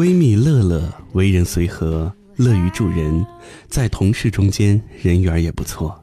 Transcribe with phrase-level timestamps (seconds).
[0.00, 3.22] 闺蜜乐乐为人随和，乐于助人，
[3.68, 6.02] 在同事中间人缘也不错。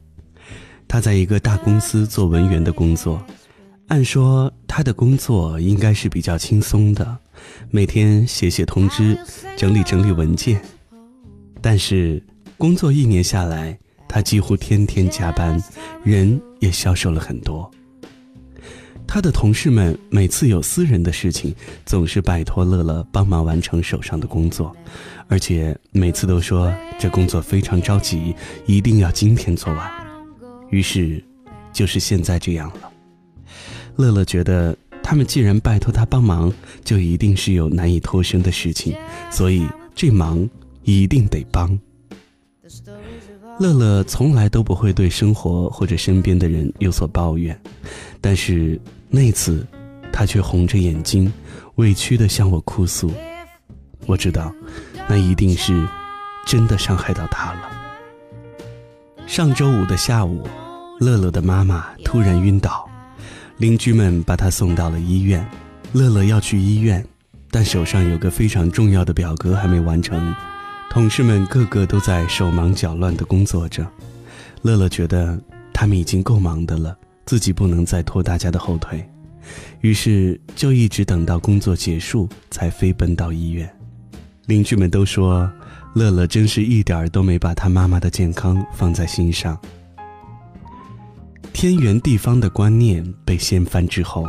[0.88, 3.20] 她在一个大公司做文员的工作，
[3.88, 7.18] 按说她的工作应该是比较轻松的，
[7.72, 9.18] 每天写写通知，
[9.58, 10.62] 整理整理文件。
[11.60, 12.24] 但是
[12.56, 13.76] 工作一年下来，
[14.08, 15.60] 她几乎天天加班，
[16.04, 17.72] 人也消瘦了很多。
[19.08, 24.76] 他的同事们每次有私人的事情，总是拜托乐乐帮忙完成手上的工作，
[25.28, 28.36] 而且每次都说这工作非常着急，
[28.66, 29.90] 一定要今天做完。
[30.70, 31.24] 于是，
[31.72, 32.92] 就是现在这样了。
[33.96, 38.94] 乐乐觉得他们既然拜托他帮忙，就一定是有难以脱身的事情，
[39.32, 40.48] 所以这忙
[40.84, 41.80] 一定得帮。
[43.60, 47.60] 乐乐从来都不会对生活或者身边的人有所抱怨，
[48.20, 48.80] 但是。
[49.10, 49.66] 那次，
[50.12, 51.32] 他却红着眼睛，
[51.76, 53.12] 委屈地向我哭诉。
[54.06, 54.54] 我知道，
[55.08, 55.88] 那一定是
[56.46, 57.60] 真的伤害到他了。
[59.26, 60.48] 上周五的下午，
[61.00, 62.90] 乐乐的妈妈突然晕倒，
[63.58, 65.48] 邻居们把她送到了医院。
[65.94, 67.06] 乐乐要去医院，
[67.50, 70.36] 但手上有个非常重要的表格还没完成，
[70.90, 73.88] 同事们个个都在手忙脚乱地工作着。
[74.64, 75.40] 乐乐觉得
[75.74, 76.98] 他们已经够忙的了。
[77.28, 79.06] 自己不能再拖大家的后腿，
[79.82, 83.70] 于是就一直等到工作结束才飞奔到医院。
[84.46, 85.52] 邻居们都说，
[85.94, 89.60] 乐乐真是一点儿都没把他妈妈的健康放在心上。
[91.52, 94.26] 天圆地方的观念被掀翻之后，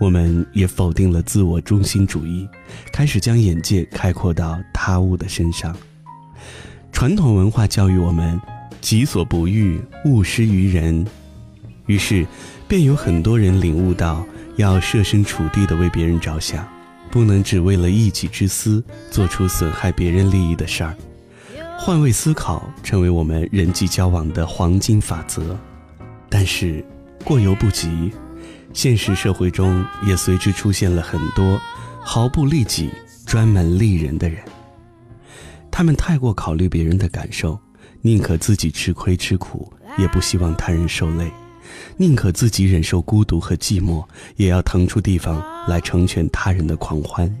[0.00, 2.48] 我们也否定了自我中心主义，
[2.90, 5.76] 开始将眼界开阔到他物的身上。
[6.90, 8.40] 传统文化教育我们：
[8.80, 11.06] 己所不欲，勿施于人。
[11.90, 12.24] 于是，
[12.68, 14.24] 便有很多人领悟到，
[14.54, 16.64] 要设身处地的为别人着想，
[17.10, 18.80] 不能只为了一己之私
[19.10, 20.96] 做出损害别人利益的事儿。
[21.76, 25.58] 换位思考成为我们人际交往的黄金法则。
[26.28, 26.84] 但是，
[27.24, 28.12] 过犹不及，
[28.72, 31.60] 现实社会中也随之出现了很多
[32.00, 32.88] 毫不利己、
[33.26, 34.40] 专门利人的人。
[35.72, 37.58] 他们太过考虑别人的感受，
[38.00, 41.28] 宁可自己吃亏吃苦，也不希望他人受累。
[41.96, 44.04] 宁可自己忍受孤独和寂寞，
[44.36, 47.34] 也要腾出地方来成全他人的狂欢。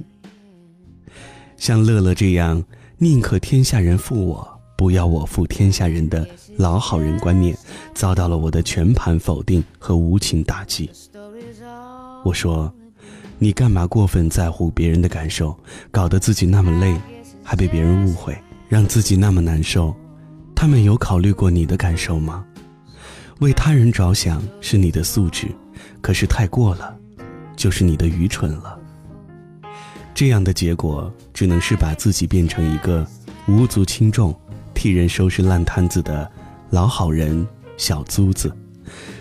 [1.56, 2.62] 像乐乐这样
[2.98, 6.26] 宁可天下人负我，不要我负天下人的
[6.56, 7.56] 老好人观念，
[7.94, 10.90] 遭到了我的全盘否定和无情打击。
[12.24, 12.72] 我说
[13.38, 15.58] ：“你干嘛过分在乎别人的感受，
[15.90, 16.94] 搞得自己那么累，
[17.42, 18.36] 还被别人误会，
[18.68, 19.94] 让自己那么难受？
[20.54, 22.44] 他们有考虑过你的感受吗？”
[23.40, 25.48] 为他人着想是你的素质，
[26.02, 26.94] 可是太过了，
[27.56, 28.78] 就是你的愚蠢了。
[30.14, 33.06] 这样的结果只能是把自己变成一个
[33.48, 34.38] 无足轻重、
[34.74, 36.30] 替人收拾烂摊子的
[36.68, 37.46] 老好人、
[37.78, 38.54] 小租子，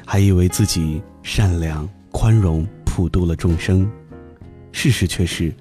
[0.05, 3.89] 还以为自己善良、宽容、普度了众生。
[4.73, 5.53] 事实却是，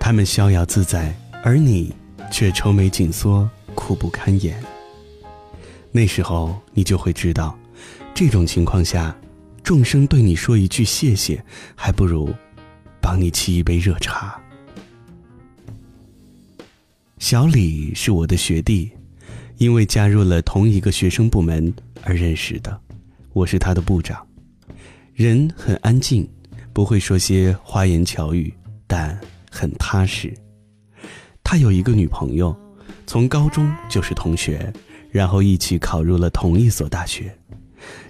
[0.00, 1.94] 他们逍遥自在，而你
[2.32, 4.60] 却愁眉紧缩、苦不堪言。
[5.92, 7.56] 那时候，你就会知道。
[8.22, 9.16] 这种情况下，
[9.62, 11.42] 众生对你说一句谢谢，
[11.74, 12.28] 还不如
[13.00, 14.38] 帮你沏一杯热茶。
[17.16, 18.90] 小李是我的学弟，
[19.56, 21.72] 因为加入了同一个学生部门
[22.02, 22.78] 而认识的。
[23.32, 24.22] 我是他的部长，
[25.14, 26.28] 人很安静，
[26.74, 28.52] 不会说些花言巧语，
[28.86, 29.18] 但
[29.50, 30.30] 很踏实。
[31.42, 32.54] 他有一个女朋友，
[33.06, 34.70] 从高中就是同学，
[35.10, 37.34] 然后一起考入了同一所大学。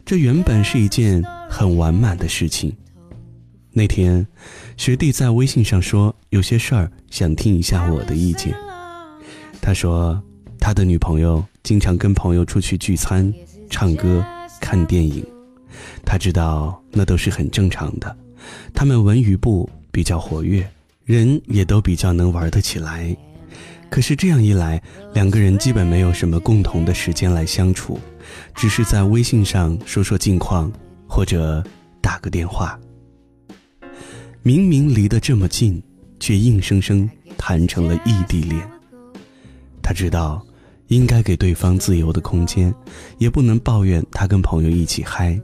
[0.05, 2.73] 这原本是一件很完满的事情。
[3.73, 4.27] 那天，
[4.77, 8.53] 学弟在微信上说有些事儿想听一下我的意见。
[9.61, 10.21] 他说，
[10.59, 13.33] 他的女朋友经常跟朋友出去聚餐、
[13.69, 14.25] 唱歌、
[14.61, 15.25] 看电影，
[16.05, 18.17] 他知道那都是很正常的。
[18.75, 20.69] 他们文娱部比较活跃，
[21.05, 23.17] 人也都比较能玩得起来。
[23.91, 24.81] 可是这样一来，
[25.13, 27.99] 两个人基本没有什么共同的时间来相处，
[28.55, 30.71] 只是在微信上说说近况，
[31.09, 31.63] 或者
[32.01, 32.79] 打个电话。
[34.43, 35.83] 明明离得这么近，
[36.21, 38.67] 却硬生生谈成了异地恋。
[39.83, 40.41] 他知道
[40.87, 42.73] 应该给对方自由的空间，
[43.19, 45.39] 也不能抱怨他跟朋友一起嗨，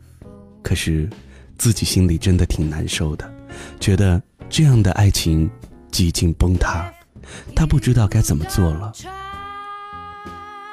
[0.62, 1.10] 可是
[1.58, 3.28] 自己心里真的挺难受的，
[3.80, 5.50] 觉得这样的爱情
[5.90, 6.90] 几近崩塌。
[7.54, 8.92] 他不知道该怎么做了。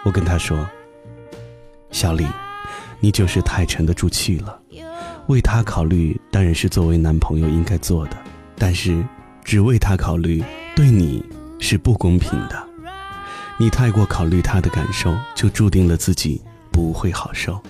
[0.03, 0.67] 我跟他说
[1.91, 2.27] ：“小李，
[2.99, 4.59] 你就是太沉得住气了。
[5.27, 8.17] 为他考虑当然是作为男朋友应该做的，
[8.57, 9.01] 但是
[9.43, 10.43] 只为他考虑，
[10.75, 11.23] 对你
[11.59, 12.61] 是不公平的。
[13.57, 16.41] 你太过考虑他的感受，就注定了自己
[16.71, 17.61] 不会好受。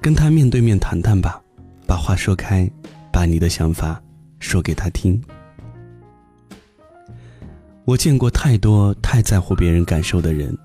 [0.00, 1.40] 跟他面对面谈谈吧，
[1.86, 2.70] 把话说开，
[3.12, 4.00] 把你的想法
[4.38, 5.20] 说给他听。
[7.90, 10.56] 我见过太多太在乎别人感受的人，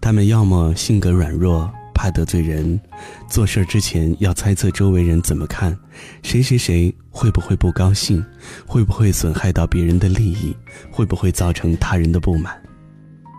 [0.00, 2.80] 他们要么性格软弱，怕得罪人，
[3.28, 5.78] 做事之前要猜测周围人怎么看，
[6.22, 8.24] 谁谁谁会不会不高兴，
[8.66, 10.56] 会不会损害到别人的利益，
[10.90, 12.54] 会不会造成他人的不满；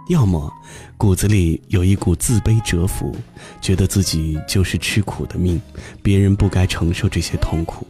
[0.07, 0.53] 要么
[0.95, 3.17] 骨子里有一股自卑折服，
[3.59, 5.59] 觉得自己就是吃苦的命，
[6.03, 7.87] 别人不该承受这些痛苦。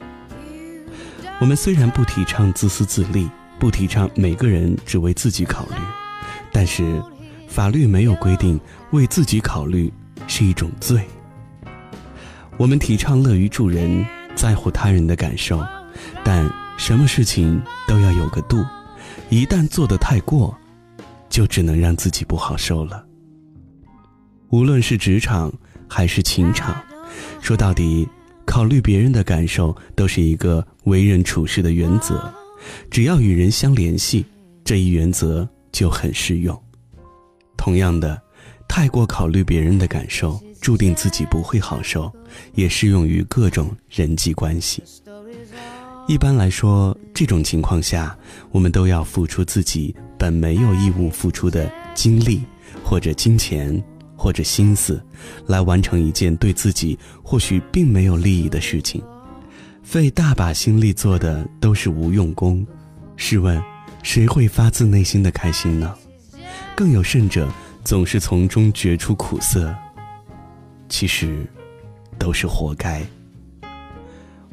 [1.41, 3.29] 我们虽然不提倡自私自利。
[3.59, 5.75] 不提倡每个人只为自己考虑，
[6.51, 7.01] 但是
[7.47, 8.59] 法律没有规定
[8.91, 9.91] 为自己考虑
[10.27, 11.01] 是一种罪。
[12.57, 14.05] 我们提倡乐于助人，
[14.35, 15.61] 在乎他人的感受，
[16.23, 18.63] 但什么事情都要有个度，
[19.29, 20.55] 一旦做得太过，
[21.29, 23.05] 就只能让自己不好受了。
[24.49, 25.51] 无论是职场
[25.87, 26.75] 还是情场，
[27.41, 28.07] 说到底，
[28.45, 32.33] 考虑别人的感受都是一个为人处事的原则。
[32.89, 34.25] 只要与人相联系，
[34.63, 36.59] 这一原则就很适用。
[37.57, 38.21] 同样的，
[38.67, 42.11] 太过考虑别人的感受，注定自己不会好受，
[42.53, 44.83] 也适用于各种人际关系。
[46.07, 48.15] 一般来说，这种情况下，
[48.51, 52.43] 我们都要付出自己本没有义务付出的精力，
[52.83, 53.83] 或者金钱，
[54.15, 55.03] 或者心思，
[55.47, 59.01] 来完成一件对自己或许并没有利益的事情。
[59.85, 62.65] 费大把心力做的都是无用功，
[63.15, 63.61] 试问，
[64.01, 65.95] 谁会发自内心的开心呢？
[66.75, 67.47] 更有甚者，
[67.83, 69.73] 总是从中觉出苦涩。
[70.89, 71.45] 其实，
[72.17, 73.05] 都是活该。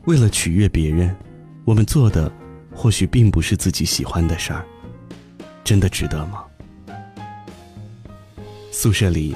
[0.04, 1.16] 为了取悦别人，
[1.64, 2.30] 我们做的
[2.70, 4.64] 或许并不是自己喜欢的事儿，
[5.64, 6.44] 真的值得吗？
[8.70, 9.34] 宿舍里，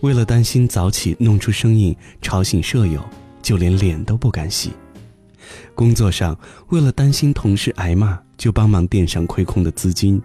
[0.00, 3.02] 为了担心早起弄出声音吵醒舍友，
[3.40, 4.72] 就连脸都不敢洗。
[5.74, 6.38] 工作上，
[6.68, 10.18] 为了担心同事挨骂，就帮忙垫上亏空的资金；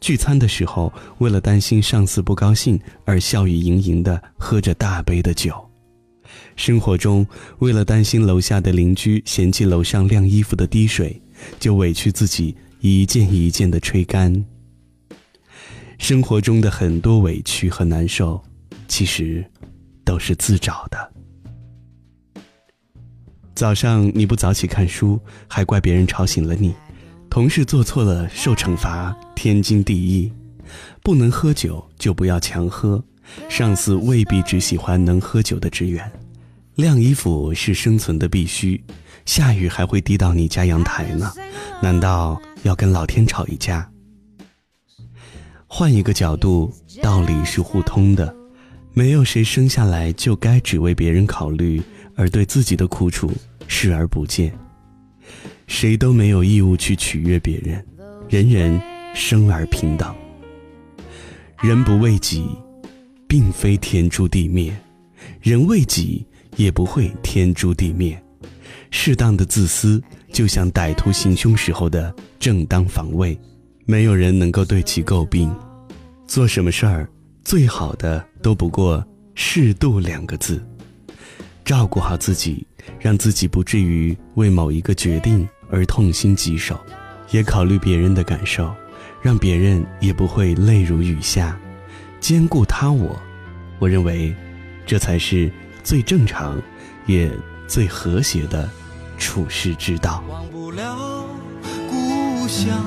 [0.00, 5.52] 聚餐的时候，为了担心上司不高兴，而笑语盈盈的喝着大杯的酒；
[6.56, 7.26] 生活中，
[7.58, 11.20] 为了担心楼下的邻居嫌弃楼上晾衣服的滴水，
[11.58, 14.44] 就委屈自己一件一件的吹干。
[15.98, 18.42] 生活中的很多委屈和难受，
[18.86, 19.44] 其实
[20.04, 21.15] 都是自找的。
[23.56, 25.18] 早上你不早起看书，
[25.48, 26.72] 还怪别人吵醒了你；
[27.30, 30.30] 同事做错了受惩罚，天经地义；
[31.02, 33.02] 不能喝酒就不要强喝；
[33.48, 36.04] 上司未必只喜欢能喝酒的职员；
[36.74, 38.78] 晾衣服是生存的必须，
[39.24, 41.32] 下雨还会滴到你家阳台呢，
[41.80, 43.90] 难道要跟老天吵一架？
[45.66, 46.70] 换一个角度，
[47.00, 48.36] 道理是互通的，
[48.96, 51.82] 没有谁生下来就该只为别人考虑。
[52.18, 53.30] 而对自己的苦楚
[53.68, 54.50] 视而不见，
[55.66, 57.84] 谁都没有义务去取悦别人，
[58.26, 58.80] 人人
[59.14, 60.14] 生而平等。
[61.60, 62.48] 人不为己，
[63.28, 64.72] 并非天诛地灭；
[65.42, 66.26] 人为己，
[66.56, 68.18] 也不会天诛地灭。
[68.90, 73.38] 适当的自私，就像歹徒行凶时候的正当防卫，
[73.84, 75.54] 没有人能够对其诟病。
[76.26, 77.06] 做什么事儿，
[77.46, 80.60] 最好的都不过“适度”两个字。
[81.64, 82.66] 照顾好自己，
[82.98, 86.76] 让自己不至于为某一个决定而痛心疾首，
[87.30, 88.74] 也考虑别人的感受，
[89.22, 91.56] 让别人也不会泪如雨下，
[92.18, 93.16] 兼顾他我。
[93.78, 94.34] 我认为，
[94.84, 95.48] 这才是
[95.84, 96.60] 最正常，
[97.06, 97.30] 也
[97.68, 98.68] 最和谐的
[99.18, 100.20] 处世之道。
[100.28, 101.28] 忘不了
[101.88, 102.84] 故乡，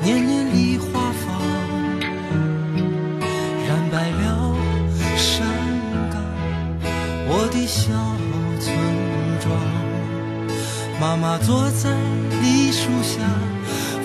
[0.00, 1.07] 年年梨花
[7.58, 7.90] 的小
[8.60, 8.76] 村
[9.40, 9.50] 庄，
[11.00, 11.90] 妈妈坐在
[12.40, 13.18] 梨树下，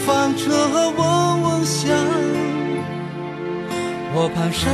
[0.06, 0.50] 放着
[0.98, 1.92] 嗡嗡响。
[4.16, 4.74] 我爬上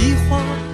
[0.00, 0.69] 一花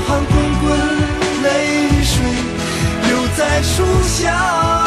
[0.00, 0.78] 寒滚滚，
[1.42, 2.22] 泪水
[3.08, 4.85] 流在树下。